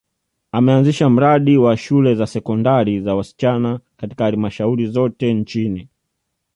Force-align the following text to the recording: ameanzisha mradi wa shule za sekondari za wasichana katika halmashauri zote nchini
ameanzisha 0.51 1.09
mradi 1.09 1.57
wa 1.57 1.77
shule 1.77 2.15
za 2.15 2.27
sekondari 2.27 3.01
za 3.01 3.15
wasichana 3.15 3.79
katika 3.97 4.23
halmashauri 4.23 4.87
zote 4.87 5.33
nchini 5.33 5.87